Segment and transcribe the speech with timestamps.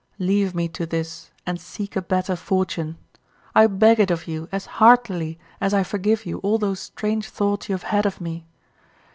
[0.17, 2.97] Leave me to this, and seek a better fortune.
[3.53, 7.69] I beg it of you as heartily as I forgive you all those strange thoughts
[7.69, 8.47] you have had of me.